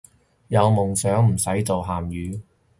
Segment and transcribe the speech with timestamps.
[0.47, 2.41] 有夢想唔使做鹹魚